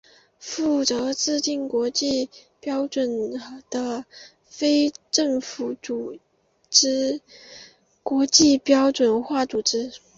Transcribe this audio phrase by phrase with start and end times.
[0.39, 2.27] 负责制定国际
[2.59, 3.37] 标准
[3.69, 4.03] 的
[4.45, 6.17] 非政府组
[6.71, 7.21] 织
[8.01, 9.91] 国际标准化组织。